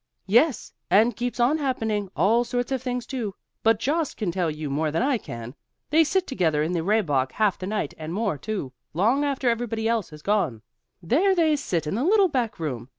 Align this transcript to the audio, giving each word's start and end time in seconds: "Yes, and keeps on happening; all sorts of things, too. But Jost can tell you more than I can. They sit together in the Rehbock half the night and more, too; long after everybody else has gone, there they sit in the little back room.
"Yes, 0.25 0.73
and 0.89 1.15
keeps 1.15 1.39
on 1.39 1.59
happening; 1.59 2.09
all 2.15 2.43
sorts 2.43 2.71
of 2.71 2.81
things, 2.81 3.05
too. 3.05 3.35
But 3.61 3.77
Jost 3.79 4.17
can 4.17 4.31
tell 4.31 4.49
you 4.49 4.67
more 4.67 4.89
than 4.89 5.03
I 5.03 5.19
can. 5.19 5.53
They 5.91 6.03
sit 6.03 6.25
together 6.25 6.63
in 6.63 6.71
the 6.71 6.79
Rehbock 6.81 7.33
half 7.33 7.59
the 7.59 7.67
night 7.67 7.93
and 7.99 8.11
more, 8.11 8.35
too; 8.39 8.73
long 8.95 9.23
after 9.23 9.47
everybody 9.47 9.87
else 9.87 10.09
has 10.09 10.23
gone, 10.23 10.63
there 11.03 11.35
they 11.35 11.55
sit 11.55 11.85
in 11.85 11.93
the 11.93 12.03
little 12.03 12.29
back 12.29 12.59
room. 12.59 12.89